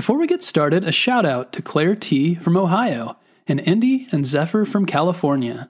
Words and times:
Before 0.00 0.16
we 0.16 0.26
get 0.26 0.42
started, 0.42 0.82
a 0.82 0.92
shout 0.92 1.26
out 1.26 1.52
to 1.52 1.60
Claire 1.60 1.94
T 1.94 2.34
from 2.34 2.56
Ohio 2.56 3.18
and 3.46 3.60
Indy 3.60 4.08
and 4.10 4.24
Zephyr 4.24 4.64
from 4.64 4.86
California. 4.86 5.68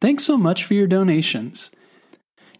Thanks 0.00 0.24
so 0.24 0.36
much 0.36 0.64
for 0.64 0.74
your 0.74 0.88
donations. 0.88 1.70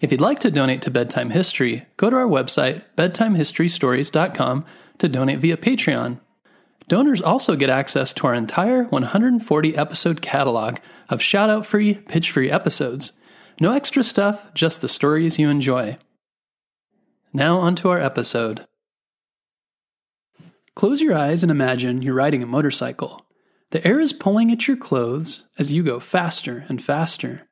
If 0.01 0.12
you'd 0.12 0.21
like 0.21 0.39
to 0.39 0.51
donate 0.53 0.81
to 0.83 0.93
Bedtime 0.93 1.31
History, 1.31 1.87
go 1.96 2.09
to 2.09 2.15
our 2.15 2.29
website, 2.29 2.85
bedtimehistorystories.com, 2.96 4.65
to 4.99 5.09
donate 5.09 5.41
via 5.41 5.57
Patreon. 5.57 6.21
Donors 6.87 7.21
also 7.21 7.57
get 7.57 7.69
access 7.69 8.12
to 8.12 8.29
our 8.29 8.35
entire 8.35 8.85
140 8.85 9.77
episode 9.77 10.23
catalog 10.23 10.77
of 11.09 11.21
shout 11.21 11.50
out 11.50 11.66
free, 11.66 11.95
pitch 11.95 12.30
free 12.30 12.48
episodes. 12.48 13.14
No 13.61 13.73
extra 13.73 14.05
stuff, 14.05 14.55
just 14.55 14.82
the 14.82 14.89
stories 14.89 15.37
you 15.37 15.50
enjoy. 15.50 15.98
Now, 17.32 17.59
onto 17.59 17.89
our 17.89 17.98
episode. 17.98 18.69
Close 20.79 21.00
your 21.00 21.16
eyes 21.16 21.42
and 21.42 21.50
imagine 21.50 22.02
you're 22.02 22.14
riding 22.14 22.40
a 22.40 22.46
motorcycle. 22.46 23.27
The 23.73 23.84
air 23.84 23.98
is 23.98 24.12
pulling 24.12 24.52
at 24.52 24.69
your 24.69 24.77
clothes 24.77 25.48
as 25.59 25.73
you 25.73 25.82
go 25.82 25.98
faster 25.98 26.66
and 26.69 26.80
faster. 26.80 27.48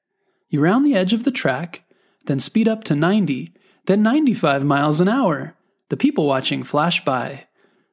You 0.48 0.60
round 0.60 0.84
the 0.84 0.94
edge 0.94 1.12
of 1.12 1.24
the 1.24 1.32
track, 1.32 1.82
then 2.26 2.38
speed 2.38 2.68
up 2.68 2.84
to 2.84 2.94
90, 2.94 3.52
then 3.86 4.00
95 4.00 4.64
miles 4.64 5.00
an 5.00 5.08
hour. 5.08 5.56
The 5.88 5.96
people 5.96 6.24
watching 6.24 6.62
flash 6.62 7.04
by. 7.04 7.48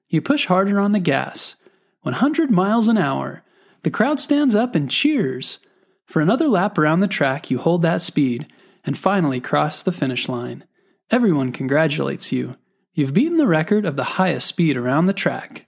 You 0.07 0.21
push 0.21 0.45
harder 0.45 0.79
on 0.79 0.91
the 0.91 0.99
gas. 0.99 1.55
100 2.03 2.52
miles 2.52 2.88
an 2.88 2.99
hour. 2.99 3.41
The 3.81 3.89
crowd 3.89 4.19
stands 4.19 4.53
up 4.53 4.75
and 4.75 4.88
cheers. 4.88 5.57
For 6.05 6.21
another 6.21 6.47
lap 6.47 6.77
around 6.77 6.99
the 6.99 7.07
track, 7.07 7.49
you 7.49 7.57
hold 7.57 7.81
that 7.81 8.03
speed 8.03 8.45
and 8.85 8.95
finally 8.95 9.41
cross 9.41 9.81
the 9.81 9.91
finish 9.91 10.29
line. 10.29 10.63
Everyone 11.09 11.52
congratulates 11.52 12.31
you. 12.31 12.55
You've 12.95 13.13
beaten 13.13 13.38
the 13.38 13.47
record 13.47 13.85
of 13.85 13.95
the 13.95 14.03
highest 14.03 14.45
speed 14.45 14.77
around 14.77 15.05
the 15.05 15.13
track. 15.13 15.65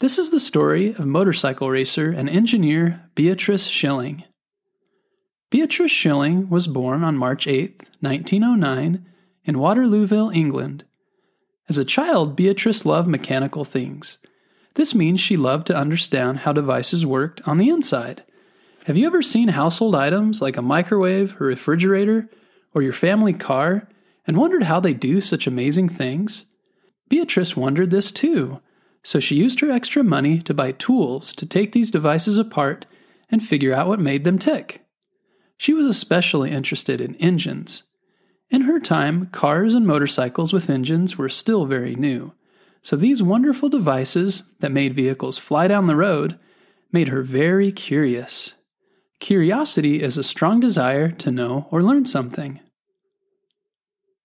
This 0.00 0.18
is 0.18 0.30
the 0.30 0.40
story 0.40 0.90
of 0.94 1.06
motorcycle 1.06 1.70
racer 1.70 2.10
and 2.10 2.28
engineer 2.28 3.08
Beatrice 3.14 3.68
Shilling. 3.68 4.24
Beatrice 5.50 5.92
Shilling 5.92 6.48
was 6.48 6.66
born 6.66 7.04
on 7.04 7.16
March 7.16 7.46
8, 7.46 7.82
1909, 8.00 9.06
in 9.44 9.54
Waterlooville, 9.56 10.34
England. 10.34 10.84
As 11.68 11.78
a 11.78 11.84
child, 11.84 12.34
Beatrice 12.34 12.84
loved 12.84 13.06
mechanical 13.06 13.64
things. 13.64 14.18
This 14.74 14.92
means 14.92 15.20
she 15.20 15.36
loved 15.36 15.68
to 15.68 15.76
understand 15.76 16.38
how 16.38 16.52
devices 16.52 17.06
worked 17.06 17.46
on 17.46 17.58
the 17.58 17.68
inside. 17.68 18.24
Have 18.86 18.96
you 18.96 19.06
ever 19.06 19.22
seen 19.22 19.48
household 19.48 19.94
items 19.94 20.42
like 20.42 20.56
a 20.56 20.62
microwave 20.62 21.40
a 21.40 21.44
refrigerator 21.44 22.28
or 22.74 22.82
your 22.82 22.92
family 22.92 23.32
car 23.32 23.88
and 24.26 24.36
wondered 24.36 24.64
how 24.64 24.80
they 24.80 24.94
do 24.94 25.20
such 25.20 25.46
amazing 25.46 25.88
things? 25.88 26.46
Beatrice 27.08 27.56
wondered 27.56 27.90
this 27.90 28.10
too 28.12 28.60
so 29.02 29.18
she 29.18 29.36
used 29.36 29.60
her 29.60 29.70
extra 29.70 30.02
money 30.02 30.40
to 30.40 30.54
buy 30.54 30.72
tools 30.72 31.32
to 31.34 31.46
take 31.46 31.72
these 31.72 31.90
devices 31.90 32.36
apart 32.36 32.86
and 33.30 33.42
figure 33.42 33.72
out 33.72 33.88
what 33.88 34.00
made 34.00 34.24
them 34.24 34.38
tick. 34.38 34.84
She 35.56 35.72
was 35.72 35.86
especially 35.86 36.50
interested 36.50 37.00
in 37.00 37.14
engines. 37.16 37.84
In 38.50 38.62
her 38.62 38.80
time, 38.80 39.26
cars 39.26 39.74
and 39.74 39.86
motorcycles 39.86 40.52
with 40.52 40.68
engines 40.68 41.16
were 41.16 41.28
still 41.28 41.66
very 41.66 41.94
new, 41.94 42.32
so 42.82 42.96
these 42.96 43.22
wonderful 43.22 43.68
devices 43.68 44.42
that 44.60 44.72
made 44.72 44.94
vehicles 44.94 45.38
fly 45.38 45.68
down 45.68 45.86
the 45.86 45.96
road 45.96 46.38
made 46.92 47.08
her 47.08 47.22
very 47.22 47.70
curious. 47.70 48.54
Curiosity 49.20 50.02
is 50.02 50.16
a 50.16 50.24
strong 50.24 50.60
desire 50.60 51.10
to 51.10 51.30
know 51.30 51.68
or 51.70 51.82
learn 51.82 52.06
something. 52.06 52.58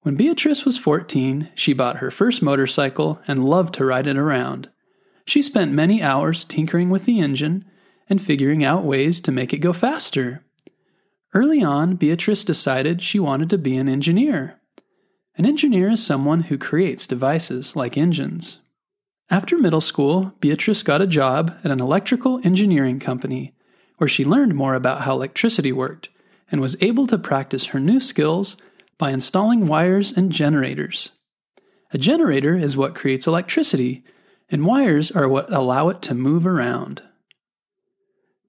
When 0.06 0.14
Beatrice 0.14 0.66
was 0.66 0.78
14, 0.78 1.50
she 1.56 1.73
bought 1.73 1.98
her 1.98 2.11
first 2.11 2.44
motorcycle 2.44 3.20
and 3.28 3.44
loved 3.44 3.73
to 3.73 3.86
ride 3.86 4.06
it 4.06 4.17
around. 4.17 4.70
She 5.25 5.42
spent 5.42 5.72
many 5.72 6.00
hours 6.00 6.44
tinkering 6.44 6.92
with 6.92 7.06
the 7.06 7.20
engine 7.20 7.66
and 8.08 8.22
figuring 8.22 8.64
out 8.64 8.84
ways 8.84 9.20
to 9.22 9.31
make 9.31 9.52
it 9.52 9.62
go 9.66 9.73
faster. 9.73 10.44
Early 11.34 11.64
on, 11.64 11.95
Beatrice 11.95 12.44
decided 12.44 13.02
she 13.02 13.18
wanted 13.19 13.50
to 13.50 13.57
be 13.57 13.78
an 13.78 13.90
engineer. 13.90 14.59
An 15.40 15.46
engineer 15.47 15.90
is 15.90 16.06
someone 16.06 16.41
who 16.41 16.57
creates 16.59 17.07
devices 17.07 17.75
like 17.75 17.97
engines. 17.97 18.62
After 19.31 19.57
middle 19.57 19.81
school, 19.81 20.34
Beatrice 20.40 20.84
got 20.84 21.01
a 21.01 21.07
job 21.07 21.57
at 21.63 21.72
an 21.72 21.81
electrical 21.81 22.40
engineering 22.44 23.00
company 23.00 23.56
where 23.97 24.07
she 24.07 24.24
learned 24.24 24.53
more 24.53 24.75
about 24.75 25.01
how 25.01 25.13
electricity 25.13 25.72
worked 25.72 26.09
and 26.51 26.62
was 26.62 26.78
able 26.80 27.07
to 27.07 27.18
practice 27.18 27.66
her 27.66 27.80
new 27.80 28.00
skills 28.00 28.56
by 28.97 29.11
installing 29.11 29.67
wires 29.67 30.11
and 30.11 30.31
generators. 30.31 31.11
A 31.91 31.97
generator 31.97 32.57
is 32.57 32.78
what 32.78 32.95
creates 32.95 33.28
electricity, 33.28 34.03
and 34.50 34.66
wires 34.66 35.11
are 35.11 35.28
what 35.28 35.51
allow 35.51 35.89
it 35.89 36.01
to 36.03 36.13
move 36.13 36.45
around. 36.45 37.01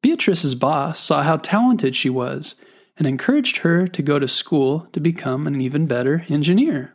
Beatrice's 0.02 0.54
boss 0.54 1.00
saw 1.00 1.22
how 1.22 1.36
talented 1.36 1.96
she 1.96 2.10
was 2.10 2.54
and 2.96 3.06
encouraged 3.06 3.58
her 3.58 3.86
to 3.88 4.02
go 4.02 4.18
to 4.18 4.28
school 4.28 4.88
to 4.92 5.00
become 5.00 5.46
an 5.46 5.60
even 5.60 5.86
better 5.86 6.24
engineer. 6.28 6.94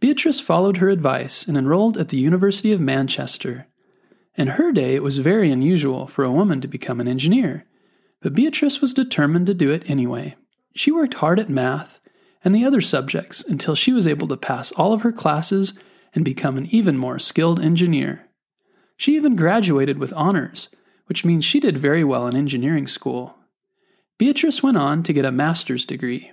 Beatrice 0.00 0.40
followed 0.40 0.76
her 0.78 0.90
advice 0.90 1.46
and 1.46 1.56
enrolled 1.56 1.96
at 1.96 2.08
the 2.08 2.18
University 2.18 2.72
of 2.72 2.80
Manchester. 2.80 3.66
In 4.36 4.48
her 4.48 4.70
day, 4.70 4.94
it 4.94 5.02
was 5.02 5.18
very 5.18 5.50
unusual 5.50 6.06
for 6.06 6.24
a 6.24 6.32
woman 6.32 6.60
to 6.60 6.68
become 6.68 7.00
an 7.00 7.08
engineer, 7.08 7.64
but 8.20 8.34
Beatrice 8.34 8.80
was 8.80 8.94
determined 8.94 9.46
to 9.46 9.54
do 9.54 9.70
it 9.70 9.88
anyway. 9.88 10.36
She 10.74 10.92
worked 10.92 11.14
hard 11.14 11.40
at 11.40 11.48
math 11.48 11.98
and 12.48 12.54
the 12.54 12.64
other 12.64 12.80
subjects 12.80 13.44
until 13.44 13.74
she 13.74 13.92
was 13.92 14.06
able 14.06 14.26
to 14.26 14.34
pass 14.34 14.72
all 14.72 14.94
of 14.94 15.02
her 15.02 15.12
classes 15.12 15.74
and 16.14 16.24
become 16.24 16.56
an 16.56 16.64
even 16.70 16.96
more 16.96 17.18
skilled 17.18 17.60
engineer. 17.60 18.26
She 18.96 19.16
even 19.16 19.36
graduated 19.36 19.98
with 19.98 20.14
honors, 20.14 20.70
which 21.08 21.26
means 21.26 21.44
she 21.44 21.60
did 21.60 21.76
very 21.76 22.02
well 22.02 22.26
in 22.26 22.34
engineering 22.34 22.86
school. 22.86 23.36
Beatrice 24.16 24.62
went 24.62 24.78
on 24.78 25.02
to 25.02 25.12
get 25.12 25.26
a 25.26 25.30
master's 25.30 25.84
degree. 25.84 26.32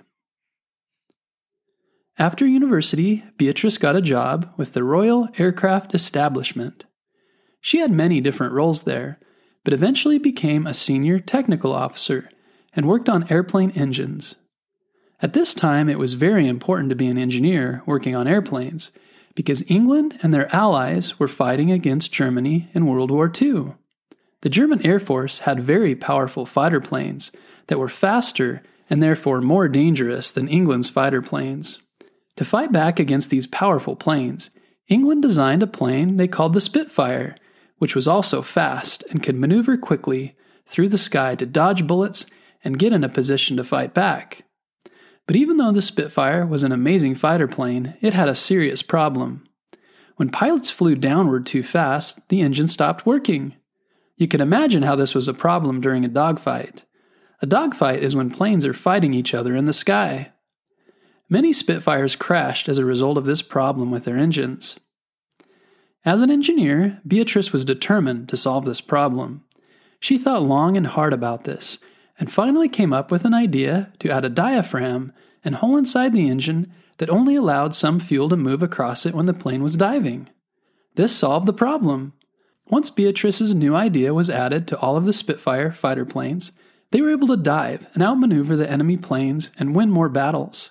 After 2.18 2.46
university, 2.46 3.22
Beatrice 3.36 3.76
got 3.76 3.94
a 3.94 4.00
job 4.00 4.50
with 4.56 4.72
the 4.72 4.84
Royal 4.84 5.28
Aircraft 5.36 5.94
Establishment. 5.94 6.86
She 7.60 7.80
had 7.80 7.90
many 7.90 8.22
different 8.22 8.54
roles 8.54 8.84
there, 8.84 9.18
but 9.64 9.74
eventually 9.74 10.16
became 10.16 10.66
a 10.66 10.72
senior 10.72 11.18
technical 11.18 11.74
officer 11.74 12.30
and 12.74 12.88
worked 12.88 13.10
on 13.10 13.30
airplane 13.30 13.72
engines. 13.72 14.36
At 15.22 15.32
this 15.32 15.54
time, 15.54 15.88
it 15.88 15.98
was 15.98 16.14
very 16.14 16.46
important 16.46 16.90
to 16.90 16.96
be 16.96 17.06
an 17.06 17.16
engineer 17.16 17.82
working 17.86 18.14
on 18.14 18.28
airplanes 18.28 18.92
because 19.34 19.70
England 19.70 20.18
and 20.22 20.32
their 20.32 20.54
allies 20.54 21.18
were 21.18 21.28
fighting 21.28 21.70
against 21.70 22.12
Germany 22.12 22.68
in 22.74 22.86
World 22.86 23.10
War 23.10 23.30
II. 23.40 23.74
The 24.42 24.50
German 24.50 24.84
Air 24.84 25.00
Force 25.00 25.40
had 25.40 25.60
very 25.60 25.94
powerful 25.94 26.46
fighter 26.46 26.80
planes 26.80 27.32
that 27.68 27.78
were 27.78 27.88
faster 27.88 28.62
and 28.88 29.02
therefore 29.02 29.40
more 29.40 29.68
dangerous 29.68 30.32
than 30.32 30.48
England's 30.48 30.90
fighter 30.90 31.22
planes. 31.22 31.82
To 32.36 32.44
fight 32.44 32.70
back 32.70 32.98
against 32.98 33.30
these 33.30 33.46
powerful 33.46 33.96
planes, 33.96 34.50
England 34.88 35.22
designed 35.22 35.62
a 35.62 35.66
plane 35.66 36.16
they 36.16 36.28
called 36.28 36.54
the 36.54 36.60
Spitfire, 36.60 37.34
which 37.78 37.94
was 37.94 38.06
also 38.06 38.42
fast 38.42 39.02
and 39.10 39.22
could 39.22 39.36
maneuver 39.36 39.76
quickly 39.76 40.36
through 40.66 40.88
the 40.88 40.98
sky 40.98 41.34
to 41.34 41.46
dodge 41.46 41.86
bullets 41.86 42.26
and 42.62 42.78
get 42.78 42.92
in 42.92 43.02
a 43.02 43.08
position 43.08 43.56
to 43.56 43.64
fight 43.64 43.94
back. 43.94 44.45
But 45.26 45.36
even 45.36 45.56
though 45.56 45.72
the 45.72 45.82
Spitfire 45.82 46.46
was 46.46 46.62
an 46.62 46.72
amazing 46.72 47.16
fighter 47.16 47.48
plane, 47.48 47.94
it 48.00 48.14
had 48.14 48.28
a 48.28 48.34
serious 48.34 48.82
problem. 48.82 49.44
When 50.16 50.30
pilots 50.30 50.70
flew 50.70 50.94
downward 50.94 51.46
too 51.46 51.62
fast, 51.62 52.28
the 52.28 52.40
engine 52.40 52.68
stopped 52.68 53.04
working. 53.04 53.54
You 54.16 54.28
can 54.28 54.40
imagine 54.40 54.82
how 54.82 54.96
this 54.96 55.14
was 55.14 55.28
a 55.28 55.34
problem 55.34 55.80
during 55.80 56.04
a 56.04 56.08
dogfight. 56.08 56.84
A 57.42 57.46
dogfight 57.46 58.02
is 58.02 58.16
when 58.16 58.30
planes 58.30 58.64
are 58.64 58.72
fighting 58.72 59.12
each 59.12 59.34
other 59.34 59.54
in 59.54 59.66
the 59.66 59.72
sky. 59.72 60.32
Many 61.28 61.52
Spitfires 61.52 62.16
crashed 62.16 62.68
as 62.68 62.78
a 62.78 62.84
result 62.84 63.18
of 63.18 63.26
this 63.26 63.42
problem 63.42 63.90
with 63.90 64.04
their 64.04 64.16
engines. 64.16 64.78
As 66.04 66.22
an 66.22 66.30
engineer, 66.30 67.00
Beatrice 67.06 67.52
was 67.52 67.64
determined 67.64 68.28
to 68.28 68.36
solve 68.36 68.64
this 68.64 68.80
problem. 68.80 69.44
She 69.98 70.18
thought 70.18 70.42
long 70.42 70.76
and 70.76 70.86
hard 70.86 71.12
about 71.12 71.44
this 71.44 71.78
and 72.18 72.30
finally 72.30 72.68
came 72.68 72.92
up 72.92 73.10
with 73.10 73.24
an 73.24 73.34
idea 73.34 73.92
to 73.98 74.10
add 74.10 74.24
a 74.24 74.30
diaphragm 74.30 75.12
and 75.44 75.56
hole 75.56 75.76
inside 75.76 76.12
the 76.12 76.28
engine 76.28 76.72
that 76.98 77.10
only 77.10 77.36
allowed 77.36 77.74
some 77.74 78.00
fuel 78.00 78.28
to 78.28 78.36
move 78.36 78.62
across 78.62 79.04
it 79.06 79.14
when 79.14 79.26
the 79.26 79.34
plane 79.34 79.62
was 79.62 79.76
diving. 79.76 80.28
This 80.94 81.14
solved 81.14 81.46
the 81.46 81.52
problem. 81.52 82.14
Once 82.68 82.90
Beatrice's 82.90 83.54
new 83.54 83.74
idea 83.74 84.14
was 84.14 84.30
added 84.30 84.66
to 84.66 84.78
all 84.78 84.96
of 84.96 85.04
the 85.04 85.12
Spitfire 85.12 85.70
fighter 85.70 86.04
planes, 86.04 86.52
they 86.90 87.00
were 87.00 87.10
able 87.10 87.28
to 87.28 87.36
dive 87.36 87.86
and 87.94 88.02
outmaneuver 88.02 88.56
the 88.56 88.70
enemy 88.70 88.96
planes 88.96 89.50
and 89.58 89.76
win 89.76 89.90
more 89.90 90.08
battles. 90.08 90.70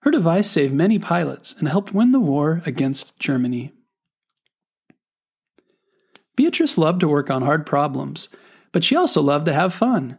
Her 0.00 0.10
device 0.10 0.50
saved 0.50 0.72
many 0.72 0.98
pilots 0.98 1.54
and 1.58 1.68
helped 1.68 1.92
win 1.92 2.12
the 2.12 2.20
war 2.20 2.62
against 2.64 3.18
Germany. 3.18 3.72
Beatrice 6.36 6.78
loved 6.78 7.00
to 7.00 7.08
work 7.08 7.30
on 7.30 7.42
hard 7.42 7.66
problems, 7.66 8.28
but 8.72 8.84
she 8.84 8.94
also 8.94 9.20
loved 9.20 9.46
to 9.46 9.54
have 9.54 9.74
fun. 9.74 10.18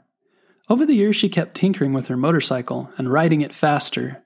Over 0.69 0.85
the 0.85 0.95
years, 0.95 1.15
she 1.15 1.29
kept 1.29 1.55
tinkering 1.55 1.93
with 1.93 2.07
her 2.07 2.17
motorcycle 2.17 2.91
and 2.97 3.11
riding 3.11 3.41
it 3.41 3.53
faster. 3.53 4.23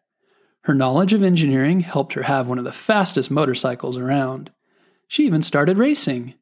Her 0.61 0.73
knowledge 0.73 1.13
of 1.13 1.23
engineering 1.23 1.81
helped 1.81 2.13
her 2.13 2.23
have 2.23 2.47
one 2.47 2.57
of 2.57 2.63
the 2.63 2.71
fastest 2.71 3.29
motorcycles 3.29 3.97
around. 3.97 4.51
She 5.07 5.25
even 5.25 5.41
started 5.41 5.77
racing. 5.77 6.33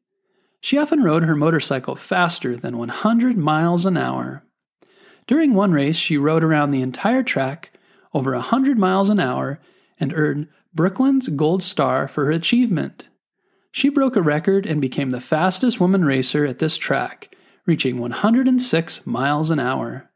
She 0.60 0.78
often 0.78 1.02
rode 1.02 1.24
her 1.24 1.34
motorcycle 1.34 1.96
faster 1.96 2.56
than 2.56 2.78
100 2.78 3.36
miles 3.36 3.86
an 3.86 3.96
hour. 3.96 4.42
During 5.26 5.54
one 5.54 5.72
race, 5.72 5.96
she 5.96 6.18
rode 6.18 6.44
around 6.44 6.70
the 6.70 6.82
entire 6.82 7.22
track 7.22 7.72
over 8.12 8.32
100 8.32 8.78
miles 8.78 9.08
an 9.08 9.20
hour 9.20 9.60
and 9.98 10.12
earned 10.14 10.48
Brooklands 10.74 11.28
Gold 11.28 11.62
Star 11.62 12.08
for 12.08 12.26
her 12.26 12.30
achievement. 12.30 13.08
She 13.72 13.88
broke 13.88 14.16
a 14.16 14.22
record 14.22 14.66
and 14.66 14.80
became 14.80 15.10
the 15.10 15.20
fastest 15.20 15.80
woman 15.80 16.04
racer 16.04 16.44
at 16.46 16.58
this 16.58 16.76
track, 16.76 17.34
reaching 17.70 18.00
106 18.00 19.06
miles 19.06 19.48
an 19.48 19.60
hour. 19.60 20.10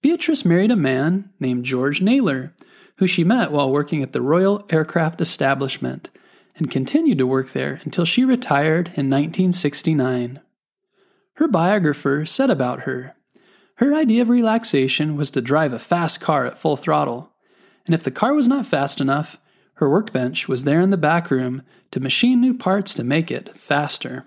Beatrice 0.00 0.44
married 0.44 0.72
a 0.72 0.76
man 0.76 1.30
named 1.38 1.64
George 1.64 2.02
Naylor, 2.02 2.52
who 2.96 3.06
she 3.06 3.22
met 3.22 3.52
while 3.52 3.70
working 3.70 4.02
at 4.02 4.12
the 4.12 4.20
Royal 4.20 4.66
Aircraft 4.68 5.20
Establishment 5.20 6.10
and 6.56 6.68
continued 6.68 7.18
to 7.18 7.28
work 7.28 7.52
there 7.52 7.78
until 7.84 8.04
she 8.04 8.24
retired 8.24 8.88
in 8.88 9.08
1969. 9.08 10.40
Her 11.34 11.46
biographer 11.46 12.26
said 12.26 12.50
about 12.50 12.80
her 12.80 13.14
Her 13.76 13.94
idea 13.94 14.22
of 14.22 14.28
relaxation 14.28 15.16
was 15.16 15.30
to 15.30 15.40
drive 15.40 15.72
a 15.72 15.78
fast 15.78 16.20
car 16.20 16.44
at 16.44 16.58
full 16.58 16.76
throttle, 16.76 17.30
and 17.86 17.94
if 17.94 18.02
the 18.02 18.10
car 18.10 18.34
was 18.34 18.48
not 18.48 18.66
fast 18.66 19.00
enough, 19.00 19.38
her 19.74 19.88
workbench 19.88 20.48
was 20.48 20.64
there 20.64 20.80
in 20.80 20.90
the 20.90 20.96
back 20.96 21.30
room 21.30 21.62
to 21.92 22.00
machine 22.00 22.40
new 22.40 22.52
parts 22.52 22.94
to 22.94 23.04
make 23.04 23.30
it 23.30 23.56
faster. 23.56 24.26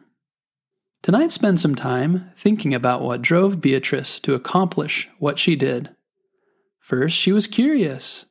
Tonight, 1.06 1.32
spend 1.32 1.60
some 1.60 1.76
time 1.76 2.32
thinking 2.36 2.74
about 2.74 3.04
what 3.04 3.22
drove 3.22 3.62
Beatrice 3.62 4.20
to 4.22 4.34
accomplish 4.34 5.08
what 5.20 5.38
she 5.38 5.56
did. 5.56 5.92
First, 6.80 7.16
she 7.16 7.32
was 7.32 7.46
curious. 7.46 8.26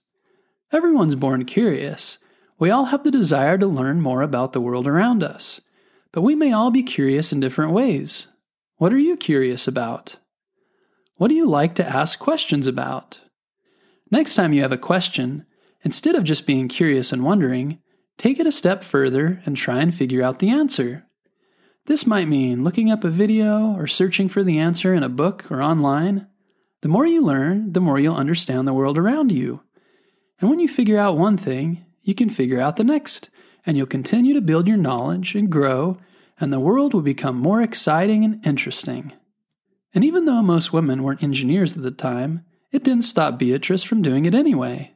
Everyone's 0.72 1.14
born 1.14 1.44
curious. 1.44 2.18
We 2.58 2.70
all 2.70 2.86
have 2.86 3.04
the 3.04 3.12
desire 3.12 3.56
to 3.58 3.66
learn 3.68 4.00
more 4.00 4.22
about 4.22 4.52
the 4.54 4.60
world 4.60 4.88
around 4.88 5.22
us. 5.22 5.60
But 6.10 6.22
we 6.22 6.34
may 6.34 6.50
all 6.50 6.72
be 6.72 6.82
curious 6.82 7.32
in 7.32 7.38
different 7.38 7.70
ways. 7.70 8.26
What 8.78 8.92
are 8.92 8.98
you 8.98 9.16
curious 9.16 9.68
about? 9.68 10.16
What 11.14 11.28
do 11.28 11.34
you 11.36 11.46
like 11.46 11.76
to 11.76 11.88
ask 11.88 12.18
questions 12.18 12.66
about? 12.66 13.20
Next 14.10 14.34
time 14.34 14.52
you 14.52 14.62
have 14.62 14.72
a 14.72 14.76
question, 14.76 15.46
instead 15.84 16.16
of 16.16 16.24
just 16.24 16.44
being 16.44 16.66
curious 16.66 17.12
and 17.12 17.22
wondering, 17.22 17.78
take 18.18 18.40
it 18.40 18.48
a 18.48 18.50
step 18.50 18.82
further 18.82 19.40
and 19.46 19.56
try 19.56 19.78
and 19.78 19.94
figure 19.94 20.24
out 20.24 20.40
the 20.40 20.50
answer. 20.50 21.06
This 21.86 22.06
might 22.06 22.28
mean 22.28 22.64
looking 22.64 22.90
up 22.90 23.04
a 23.04 23.10
video 23.10 23.74
or 23.76 23.86
searching 23.86 24.30
for 24.30 24.42
the 24.42 24.58
answer 24.58 24.94
in 24.94 25.02
a 25.02 25.08
book 25.10 25.50
or 25.50 25.62
online. 25.62 26.26
The 26.80 26.88
more 26.88 27.06
you 27.06 27.22
learn, 27.22 27.72
the 27.72 27.80
more 27.80 28.00
you'll 28.00 28.16
understand 28.16 28.66
the 28.66 28.72
world 28.72 28.96
around 28.96 29.30
you. 29.30 29.60
And 30.40 30.48
when 30.48 30.60
you 30.60 30.68
figure 30.68 30.98
out 30.98 31.18
one 31.18 31.36
thing, 31.36 31.84
you 32.02 32.14
can 32.14 32.30
figure 32.30 32.58
out 32.58 32.76
the 32.76 32.84
next, 32.84 33.28
and 33.66 33.76
you'll 33.76 33.86
continue 33.86 34.32
to 34.32 34.40
build 34.40 34.66
your 34.66 34.78
knowledge 34.78 35.34
and 35.34 35.52
grow, 35.52 35.98
and 36.40 36.50
the 36.50 36.60
world 36.60 36.94
will 36.94 37.02
become 37.02 37.36
more 37.36 37.60
exciting 37.60 38.24
and 38.24 38.44
interesting. 38.46 39.12
And 39.94 40.04
even 40.04 40.24
though 40.24 40.42
most 40.42 40.72
women 40.72 41.02
weren't 41.02 41.22
engineers 41.22 41.76
at 41.76 41.82
the 41.82 41.90
time, 41.90 42.46
it 42.72 42.82
didn't 42.82 43.04
stop 43.04 43.38
Beatrice 43.38 43.82
from 43.82 44.00
doing 44.00 44.24
it 44.24 44.34
anyway. 44.34 44.92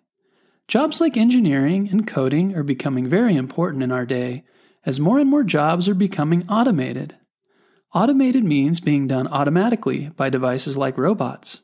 Jobs 0.67 1.02
like 1.02 1.19
engineering 1.19 1.88
and 1.91 2.06
coding 2.06 2.55
are 2.56 2.62
becoming 2.62 3.06
very 3.06 3.37
important 3.37 3.82
in 3.82 3.93
our 3.93 4.06
day 4.06 4.44
as 4.85 5.01
more 5.01 5.19
and 5.19 5.29
more 5.29 5.43
jobs 5.43 5.89
are 5.89 5.95
becoming 5.95 6.49
automated. 6.49 7.17
Automated 7.95 8.45
means 8.45 8.81
being 8.81 9.07
done 9.07 9.27
automatically 9.29 10.11
by 10.17 10.29
devices 10.29 10.77
like 10.77 10.99
robots. 10.99 11.63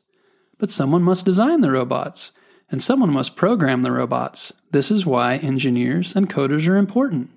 But 0.57 0.69
someone 0.69 1.03
must 1.03 1.25
design 1.25 1.61
the 1.61 1.71
robots, 1.71 2.31
and 2.71 2.81
someone 2.81 3.11
must 3.11 3.35
program 3.35 3.83
the 3.83 3.91
robots. 3.91 4.53
This 4.71 4.89
is 4.89 5.05
why 5.05 5.37
engineers 5.37 6.15
and 6.15 6.29
coders 6.29 6.67
are 6.67 6.77
important. 6.77 7.29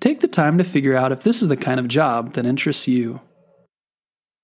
Take 0.00 0.20
the 0.20 0.28
time 0.28 0.58
to 0.58 0.64
figure 0.64 0.96
out 0.96 1.12
if 1.12 1.22
this 1.22 1.42
is 1.42 1.48
the 1.48 1.56
kind 1.56 1.78
of 1.78 1.88
job 1.88 2.32
that 2.34 2.46
interests 2.46 2.88
you. 2.88 3.20